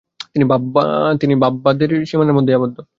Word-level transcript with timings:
তিনি 1.21 1.35
ভাববাদের 1.41 1.91
সীমানার 2.05 2.35
মধ্যেই 2.37 2.57
আবদ্ধ। 2.57 2.77